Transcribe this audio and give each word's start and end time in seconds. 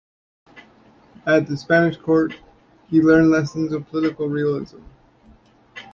At 1.27 1.45
the 1.45 1.55
Spanish 1.55 1.95
court, 1.95 2.33
he 2.87 3.01
learned 3.03 3.29
lessons 3.29 3.71
of 3.71 3.87
political 3.87 4.27
realism. 4.29 4.79